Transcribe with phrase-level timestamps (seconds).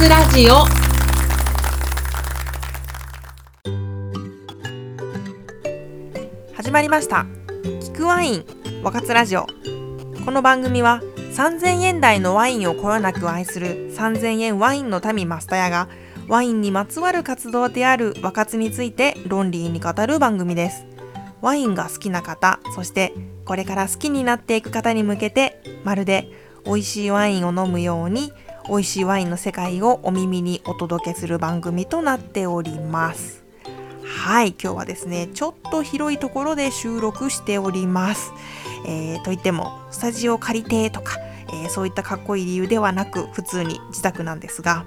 [0.00, 0.54] 津ラジオ。
[6.54, 7.26] 始まりました。
[7.62, 8.44] 聞くワイン
[8.82, 9.46] 若津ラジオ。
[10.24, 11.02] この番組は
[11.36, 15.90] 3000円台のワインをこよなく愛する3000円ワインの民マスタヤが
[16.28, 20.86] ワインにまつわる活動である若津について論理に語る番組です。
[21.42, 23.12] ワインが好きな方そして
[23.44, 26.30] これから好きになっていく方に向けてまるで
[26.64, 28.32] 美味しいワインを飲むように
[28.68, 33.42] 美味しいワインの世界をお耳にお届けする番組となっております。
[34.04, 38.32] はい今日はですねちょっと広いところで収録しております。
[38.86, 41.18] えー、といってもスタジオ借りてとか、
[41.48, 44.84] えー、そういったかっこいい理由ではなく普通に自宅なんですが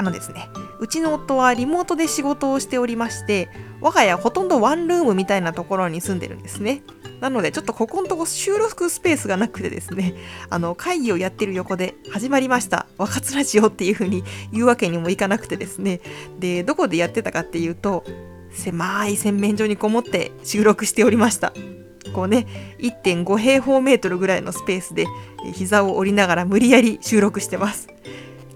[0.00, 3.50] あのですねうちの夫はリモートで仕事をしておりまして
[3.82, 6.82] 我が家ほとんどワンルームみたいなところに住んでるんですね。
[7.20, 10.14] なのでちょっとここのとこ収録スペースがなくてですね
[10.48, 12.86] あの会議をやってる横で始まりました。
[12.96, 16.00] 若津ラジオっていう風に言うわけにもいかなくてですね。
[16.38, 18.04] でどこでやってたかっていうと
[18.52, 21.52] 狭い洗面所にこもって収録しておりました。
[22.14, 22.46] こうね
[22.78, 25.04] 1.5平方メートルぐらいのスペースで
[25.52, 27.88] 膝を折りながら無理やり収録してます。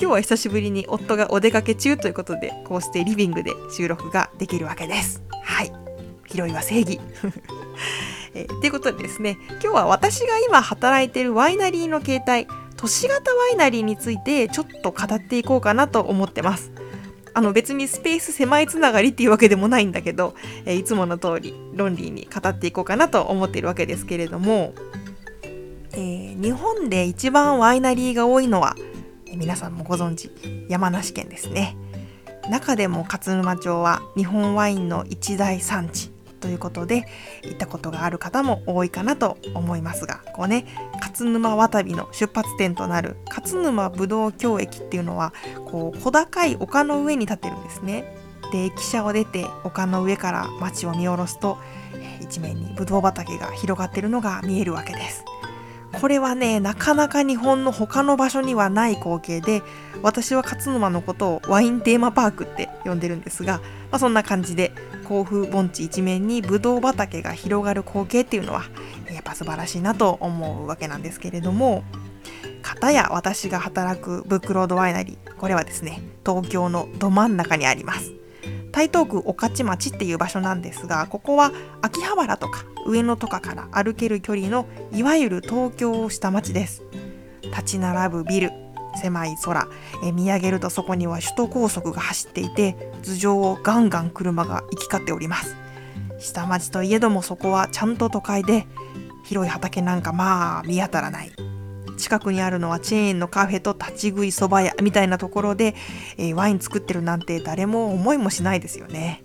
[0.00, 5.23] 今日は久しぶりに夫がお出かけ中ということでこうしてリビングで収録ができるわけです。
[5.42, 5.73] はい。
[6.27, 7.00] 広いは正義。
[8.34, 16.72] えー、ということでですね今日は私が今働いてるワイナリーの形態都市型ワイナリーについてちょっと語っていこうかなと思ってます。
[17.37, 20.34] あの別にスペース狭いつながりっていうわけでもないんだけど、
[20.67, 24.72] え、いつもの通り論理に語っていこうかなと思っているわけですけれども、
[25.92, 28.77] えー、日本で一番ワイナリーが多いのは、
[29.36, 30.30] 皆さんもご存知
[30.68, 31.77] 山梨県ですね
[32.50, 36.10] 中でも勝沼町は日本ワインの一大産地
[36.41, 37.06] ということで
[37.42, 40.66] 行ったことがある方も多いかなと思いますがこうね
[41.00, 45.32] 勝沼渡りの出発点となる勝沼ぶどう峡駅っていうのは
[45.64, 48.04] こう小高い丘の上に立ってるんですね。
[48.52, 51.56] で駅舎を出て丘の上から街を見下ろすと
[52.20, 55.25] 一面にぶどう畑が広がってるのが見えるわけです。
[56.00, 59.62] これはねなかなか日本の他の場所にはない光景で
[60.03, 63.59] 私は勝沼のことをワインテーマパークって呼んでるんですが、
[63.91, 64.72] まあ、そんな感じで
[65.04, 68.65] 甲府盆地一面にぶどう畑が広がる光景っていうのは
[69.12, 71.84] やっぱ素晴らしいなと思うわけなんですけれども
[72.62, 78.23] 片や私が働くブックロードワイナリーこれはですね東京のど真ん中にあります。
[78.74, 86.82] 台東区御徒町っていう場所なんですがここは秋葉原とか上野とかから歩ける距離のいわゆる東京下町です。
[87.44, 88.50] 立ち並ぶビル
[89.00, 89.68] 狭い空
[90.02, 95.54] え見上げるとそこには首都高速が走っていて頭上をガンガン車が行き交っております。
[96.18, 98.66] 下町といえどもそこはちゃんと都会で
[99.22, 101.53] 広い畑なんかまあ見当たらない。
[101.97, 105.75] 近くにあるのはチェーンのカフェと立ち食いそば屋みたいなところで、
[106.16, 109.25] えー、ワイン作ってるなんて誰も思いもしないですよね。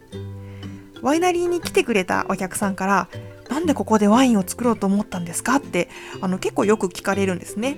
[1.01, 3.07] ワイナリーに来てくれたお客さんから
[3.49, 5.55] なんでここでワインを作ろうと思ったんですか？
[5.55, 5.89] って
[6.21, 7.77] あの結構よく聞かれるんですね。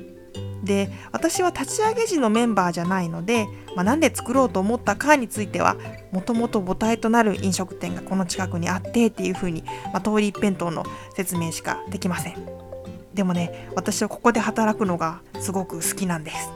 [0.63, 5.75] で私は立ち上げ時のメンバーじゃないので、まあ、なんで作ろうと思ったかについては
[6.11, 10.85] もともと母体となる飲食店がこの近くにあってっていうふうに、まあ、通り一辺倒の
[11.15, 12.60] 説明しかできません。
[13.13, 16.49] でもね私はここで働くのがすごく好きなんです。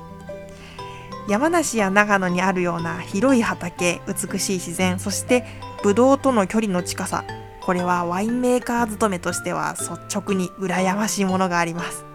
[1.27, 5.43] 山梨や長野にあるような広い畑美しい自然そして
[5.81, 7.25] ブドウとの距離の近さ
[7.61, 12.05] これはワインメーカー勤めとしては率直に羨ましいものがあります。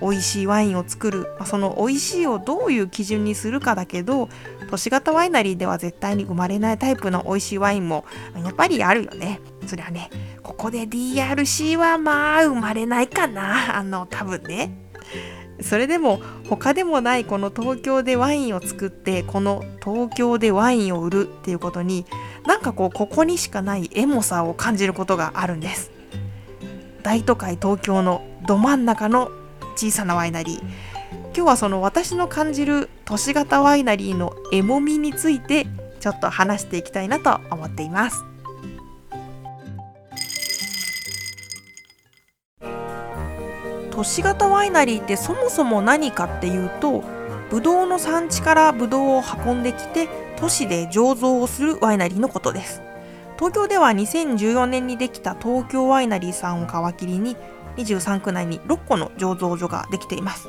[0.00, 4.28] 美味しいワインを作る、その美味しいをどういう基準にするかだけど
[4.68, 8.04] 都市型ワイナリーでは絶対に生まれないタイプの美味しいワインも
[8.36, 9.40] やっぱりあるよね。
[9.66, 10.10] そりゃね
[10.42, 13.76] ここで DRC はまあ生まれないかな。
[13.76, 14.70] あの多分ね。
[15.60, 22.06] それでも他でもないこの東京でワインを作ってこの東京でワインを売るっていうことに
[22.46, 25.90] なんかこうここにしかないエモさを感じることがあるんです。
[27.02, 29.30] 大都会東京のど真ん中の
[29.76, 30.97] 小さなワイナリー。
[31.34, 35.66] 今日はその私の感じる都市型ワイナリーのエモみについて
[36.00, 38.24] ちょっと話していきたいなと思っています。
[43.90, 47.02] 都市型ワイナリーってそもそも何かっていうと
[47.50, 52.80] ブドウの産地からブドウを運んできて都市で醸造をするワイナリーのことです。
[53.36, 57.36] 東京では2014年にできた東京ワイナリーさんを皮切りに
[57.76, 60.48] 23区内に6個の醸造所ができています。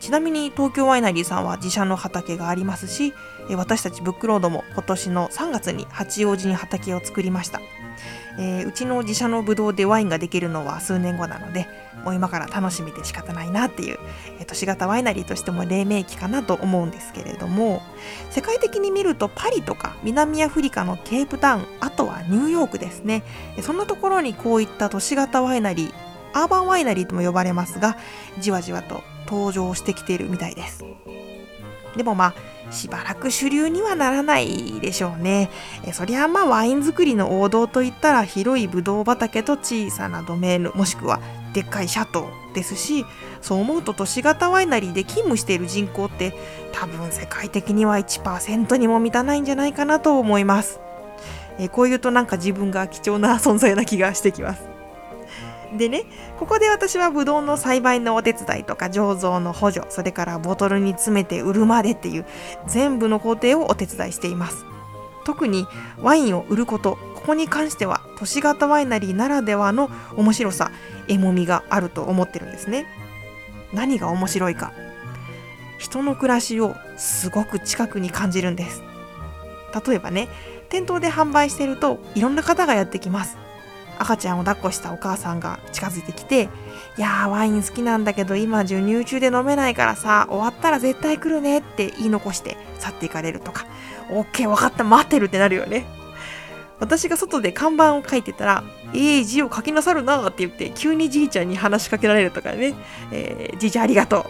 [0.00, 3.14] ちなみに東京ワイナリーさんは自社の畑がありますし
[3.50, 7.60] 私たちブックロードも今年の3月に八王子に畑を作りました、
[8.38, 11.66] えー、うちの自社のブドウでワインができるのは数年後なので
[12.04, 13.98] もう今から楽しみで仕方ないなっていう、
[14.46, 17.82] 都市型ワイナリーとしても黎明期かなと思うんですけれども
[18.30, 23.24] 世界的に見るとパリとか南アフリカのケープタウンあとはニューヨークですね。
[23.62, 27.96] そんなところにこういった都市型ワイナリーアーバンワイナリーとも呼ばれますが
[28.38, 30.84] じわじわと登場してきているみたいです
[31.96, 32.34] でもまあ
[32.70, 35.50] しばらく主流にはならないでしょうね。
[35.84, 41.20] えそりゃまあワイン作りの王道といったら広いブドウ畑と小さなドメーヌもしくは
[41.54, 43.04] でっかいシャトーですし
[43.40, 46.34] そう思うと都市型ワイナリーで勤務している人口って
[46.72, 50.80] 多分世界的には1%にも満たないんじゃないかなと思います。
[51.58, 54.67] えこう言うとなんか自分が貴重な存在な気がしてきます。
[55.76, 56.04] でね、
[56.38, 62.26] ここで私はブドウの栽培のお手伝いとか醸造の補助、それからボトルに詰めて売るまでっていう
[62.66, 64.64] 全部の工程をお手伝いしています。
[65.24, 65.66] 特に
[66.00, 70.70] ワインを売ること、ここに関しては都市型ワイナリーならではの面白さ、
[71.06, 72.86] エモみがあると思ってるんですね。
[73.74, 74.72] 何が面白いか。
[75.78, 78.82] 人の暮らしをすごく近くに感じるんです。
[79.86, 80.28] 例えばね、
[80.70, 83.36] 店頭で販売してるといろんな方がやってきます。
[83.98, 86.48] 赤ちゃんを抱っこしたお母さんが近づいてきて
[86.96, 93.66] 「いやーワイン好きなんだけど今授乳中で飲めないからさ終わったら絶対来るね」って言い残して去っていかれるとか
[94.10, 95.86] 「OK 分かった待ってる」ってなるよね。
[96.80, 98.62] 私が外で看板を書いてたら
[98.94, 102.74] 「ええ、字を書きなさるな」って言って急にじいちゃんに話しかけられるとかね
[103.10, 104.24] 「えー、じいちゃんありがとう」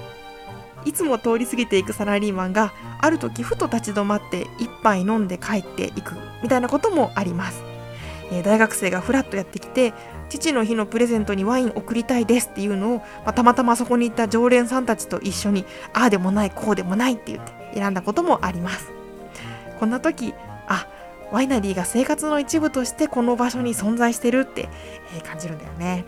[0.89, 7.68] いつも通り過ぎていくサラリーマンがある時ふと立ち止まって一杯飲んで帰っていくみたいなこともあります。
[8.31, 9.95] え、大学生がフラッとやってきて
[10.29, 15.65] 父の日のプレゼントにワイン送りたいですっていうのを、まあ、たまたまそこにいた常連さんたちと一緒に
[15.95, 18.91] ああでもないこうでもないって言って選んだこともあります。
[19.79, 20.35] こんな時
[20.67, 20.87] あ
[21.31, 24.69] ワイナリーが生活の一部としてこの場所に存在してるって、
[25.17, 26.05] え、感じるんだよね。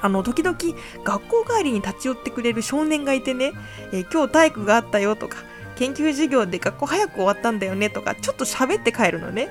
[0.00, 0.58] あの時々
[1.04, 3.52] 学校帰りに立ち寄ってくれる少年がいてね、
[3.92, 5.38] えー、今日体育があったよとか
[5.76, 9.48] 研究授業で学校早く終わったんだよねとかちょっと喋って帰るのね。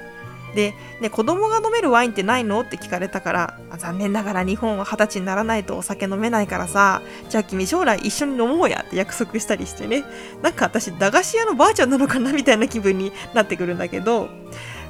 [0.55, 2.61] で、ね、子供が飲めるワインってないの？
[2.61, 10.03] って聞かれたから、残念ながら日本は二十歳にならないとお酒飲めないからさ、じゃあ君将来一緒に飲もうやって約束したりしてね、
[10.41, 14.29] なんか私駄菓子屋のばあちゃんなのかなみたいな気分になってくるんだけど、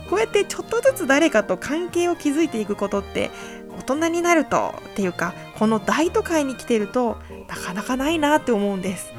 [0.10, 3.31] こうやってちょっとずつ誰かと関係を築いていくことって
[3.78, 7.18] 大人になるとっていうかこの大都会に来てると
[7.48, 9.13] なかなかないなって思うんです。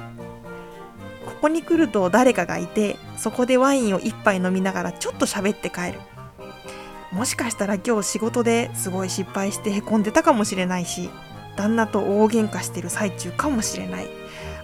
[1.25, 6.00] ここに来ると誰かがいてそこでワインを一杯飲みながらちょっと喋って帰る。
[7.12, 11.11] もしかしたら今日仕事ですごい失敗してへこんでたかもしれないし
[11.56, 14.09] 旦那と大喧嘩してる最中かもしれない。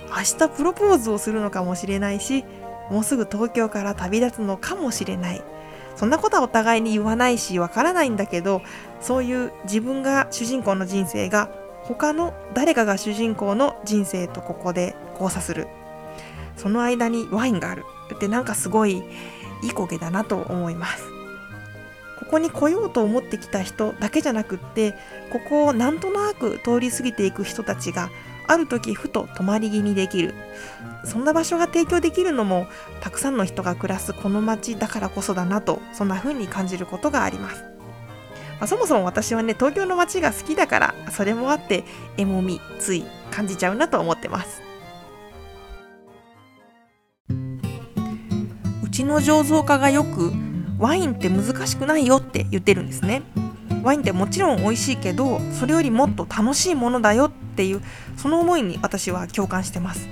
[0.08, 2.46] 明日プロポーズをするのかもしれないし
[2.90, 5.42] もうすぐ東京から旅立つのかもしれない。
[5.94, 8.62] そんなことはお互いに言わないしわからないんだけど
[9.00, 11.50] そういう自分が主人公の人生が
[11.82, 15.68] 他の誰かが主人公の人生とここで交差する。
[16.56, 17.84] その間にワインがある。
[18.14, 19.04] ってなんかすごい
[19.62, 21.17] いい光景だなと思います。
[22.28, 24.94] ここに来ようと思ってきた人だけじゃなくって
[25.30, 28.10] ここをなんとなく通り過ぎていく人たちが
[28.46, 30.34] ある時ふと泊まり気にできる。
[31.04, 32.66] そんな場所が提供できるのも
[33.00, 37.68] たくさんの人が暮らすこの街だからこそだなとそんな風に感じることがあります、ま
[38.62, 41.84] あ、そもそも私はね東京の街が好きだからそれもあって
[42.18, 44.60] エモみつい感じちゃうなと思ってます。
[48.84, 50.32] うちの醸造家がよく
[50.78, 53.22] ワインって難しくないよって言ってるんですね
[53.82, 57.82] ワインってもちろん美味しいけどそれよりもっと楽しいものだよっていう
[58.16, 60.08] その思いに私は共感してます。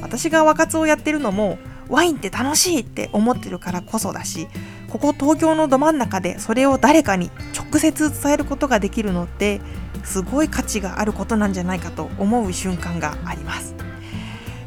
[0.00, 4.46] 私が若津をやってるのもワインって楽しいって思ってるからこそだし
[4.90, 9.60] ここ東京のど真ん中でそれを誰かに直接伝えることができるのって
[10.04, 13.87] すごい価値があることなんじゃないかと思う瞬間があります。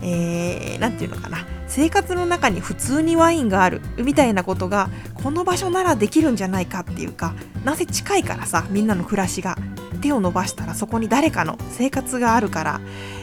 [0.01, 1.45] えー、ていうのかな。
[1.67, 9.57] 生活の中に普通にワインがあるみたいなことがこの場所ならできるんじゃないかっていうかなぜ近いからさみんなの暮らしが
[10.01, 12.81] 手を伸ばしたらそこに誰かの生活があるから、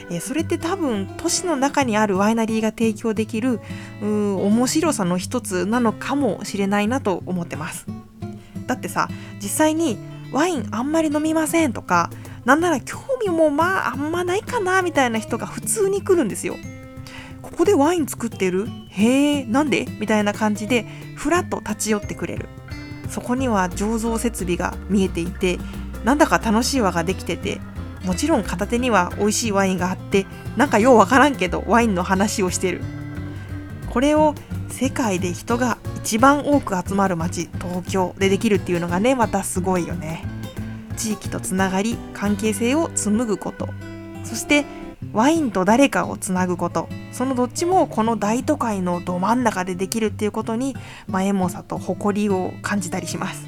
[0.09, 3.59] えー、それって多分都市の中にあるワイナリーが提供できる
[4.01, 7.85] う面白さの一つなのかもしれないなと思ってます。
[8.65, 9.09] だってさ
[9.41, 9.97] 実際に
[10.31, 12.09] ワインあんまり飲みませんとか
[12.49, 16.55] なんなら興味もまああんまないかなみたいな人が普通に来るんですよ。
[17.43, 18.67] ここでワイン作ってる？
[18.87, 19.85] へえなんで？
[19.99, 22.49] みたいな感じでふらっと立ち寄ってくれる。
[23.07, 25.59] そこには醸造設備が見えていて
[26.03, 27.61] なんだか楽しい輪ができてて
[28.03, 30.25] もちろん片手には美味しいワインがあって
[30.57, 32.81] なんかようわからんけどワインの話をしてる。
[33.91, 34.33] これを
[34.69, 40.25] 世界で人が一番多く集まる街東京でできるっていうのがねまたすごいよね。
[40.99, 43.69] 地域とつながり関係性を紡ぐこと。
[44.23, 44.65] そして
[45.13, 46.89] ワインと誰かをつなぐこと。
[47.11, 50.75] そのどっちもこの大都会のど真ん中でできるっていうことに、
[51.07, 53.47] まあ、エモさと誇りを感じたりします。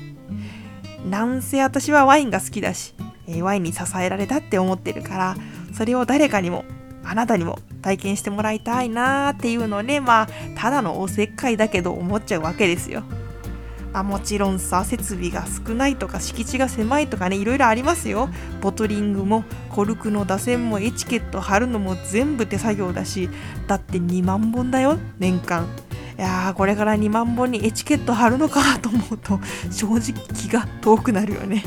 [1.09, 2.93] なんせ私はワインが好きだし、
[3.27, 5.35] えー、ワインに支えられたって思ってるから
[5.73, 6.63] それを誰かにも
[7.03, 13.03] あなたにも体験してもらいたいなーっていうのをねまあただのおせっかいだけど思っちゃうわけですよ。
[13.93, 18.29] あもちろんさ設備が少ないとか敷地が狭いとかねいろいろありますよ。
[18.61, 23.29] ボトリングもコルクの打線もエチケット貼るのも全部手作業だし
[23.67, 25.67] だって2万本だよ年間。
[26.17, 29.39] いやーこれから2万本にエチケット貼るのかと思うと
[29.71, 31.63] 正直気が遠くなるよね。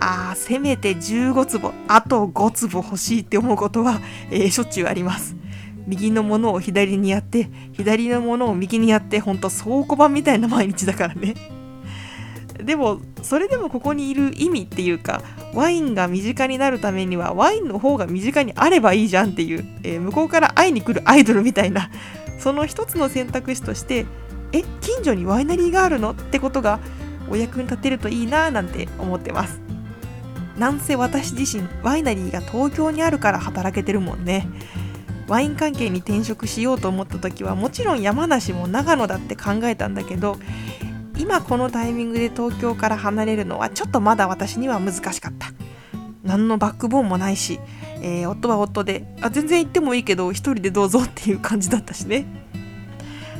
[0.00, 4.00] あーせめて15坪あと5坪欲しいって思うことは、
[4.30, 5.36] えー、しょっちゅうあります。
[5.86, 11.34] 右のものを左にやって左のものを右にやってほんと倉庫版みたいな毎日だからね。
[12.62, 15.22] でもそれでもここにいる意味っていうか
[15.54, 21.90] ワインが身近になるためにはワインの方が身近にあればいいじゃんっていう、えー、向こうから会いに来るアイドルみたいな
[22.38, 24.06] その一つの選択肢として
[24.52, 26.78] え近所にワイナリーがあるのってことが
[27.28, 29.60] お役に立てるといいななんて思ってます。
[30.58, 34.46] なんせ私自身ワイナリーが東京にあるから働けてるもんね。
[35.32, 40.36] ワイン関係に転職しようと思った時はもちろん山梨も長野だって考えたんだけど
[41.16, 45.48] 今このタイミングで東京から離れるのはちょっとまだ私には難しかった。
[46.22, 47.60] 何のバックボーンもないし、
[48.02, 52.26] えー、夫は夫であ全然行ってもいいけど一人でどうぞっていう感じだったしね。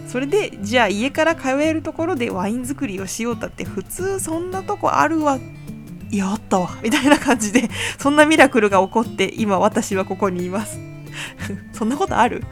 [0.09, 5.39] それでじゃあ家から通えるところでワイン作りをしようたって普通そんなとこあるわ。
[6.11, 6.71] やったわ。
[6.83, 7.69] みたいな感じで
[7.99, 10.92] そんなミラクルが起こって今私はここにいます。
[11.73, 12.43] そんなことある？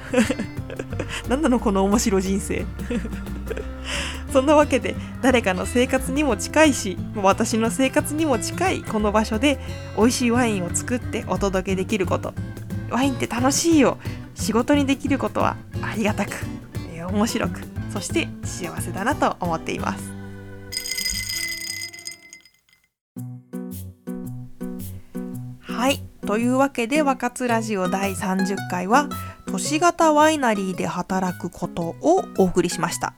[1.28, 2.64] 何なのこの面白人生？
[4.32, 9.58] そんなわけで誰かの生活にも近いし私の生活にも近いこの場所で
[9.96, 12.32] 美味しいワインを作ってお届けできること。
[12.90, 13.98] ワインって楽しいよ。
[14.34, 16.30] 仕事にできることはありがたく、
[17.12, 17.60] 面白く
[17.92, 20.19] そして幸せだなと思っています。
[26.26, 29.08] というわけで若津ラジオ第30回は
[29.46, 33.14] 都市型ワイナリーで働くことをお送りしました。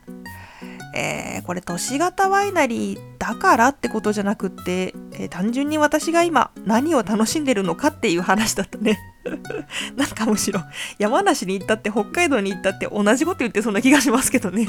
[0.95, 8.99] えー、これ都市型ワイナリーだからってことじゃなくって、えー、単純に私が今何を楽しんでるのかっていう話だったね。
[9.97, 10.61] なんかむしろ
[10.99, 14.67] 山梨に行ったって北海道に行ったって同じこと言ってそうな気がしますけどね。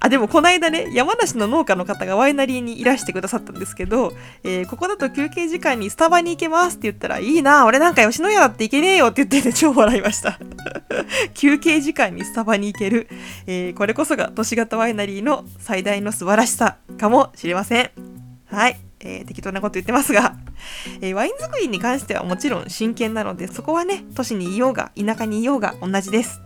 [0.00, 4.12] あ、でもこの間ね、山梨の農家の方がワイナリーにいらしてくださったんですけど、
[4.44, 10.38] えー、ここだと休憩時間にスタバに行けますって言ったら、いいな、俺なんか吉野家だって行けねえよって言ってて超笑いました。
[11.34, 13.08] 休憩時間にスタバに行ける、
[13.46, 17.90] えー、これこそが都市型ワイナリーの最大の素晴らしさかもしれません。
[18.46, 18.78] はい。
[19.00, 20.34] えー、適当なこと言ってますが、
[21.00, 26.40] えー、ワイン作りに関してはもちろん真剣なので、そこはね、都市にいようが、田舎にいようが同じです。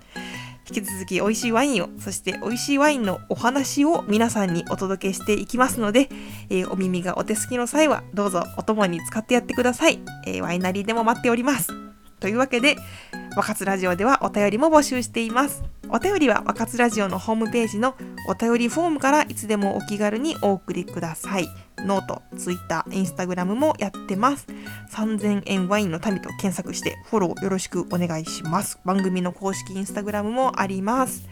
[0.70, 6.08] 引き続き美味しいワインを、そして美味しいワインのお話を皆さんにお届けしていきますので、
[6.48, 9.98] えー、お耳がお手すきの際はどうぞお供に使ってやってください。
[10.26, 11.68] えー、ワイナリーでも待っております。
[12.20, 12.76] というわけで、
[13.36, 15.64] 若津ラジオではお便りも募集しています。
[15.88, 17.96] お便りは若津ラジオのホームページの
[18.28, 21.48] お便りフォームからいつでもお気軽にお送りください。
[21.84, 24.46] ノート、ツイッター、インスタグラムもやってます。
[24.92, 28.78] 3000円ワインの民と検索してフォローよろしくお願いします。
[28.84, 31.28] 番組の公式インスタグラムもあります。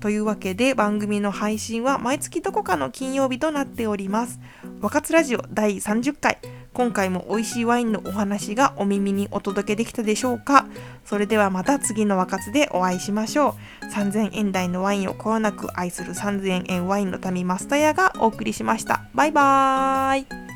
[0.00, 4.40] というわけで番組の配信は毎月どこかの金曜日となっております。
[4.80, 6.38] 若津ラジオ第30回。
[6.72, 10.66] 今回も美味しいワインのお話がお耳にお届けできたでしょうか？
[11.04, 13.86] それではまた次の若津でお会いしましょう。
[13.92, 19.02] 3000円台のワインをこわなく愛する3000円ワインの民マスタヤがお送りしました。
[19.14, 20.49] バイバーイ